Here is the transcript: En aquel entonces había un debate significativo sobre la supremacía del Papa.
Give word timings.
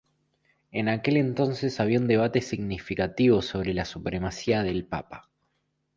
En 0.71 0.89
aquel 0.89 1.15
entonces 1.17 1.79
había 1.79 1.99
un 1.99 2.07
debate 2.07 2.41
significativo 2.41 3.43
sobre 3.43 3.75
la 3.75 3.85
supremacía 3.85 4.63
del 4.63 4.83
Papa. 4.83 5.29